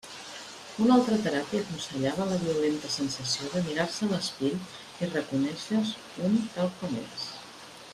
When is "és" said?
7.09-7.33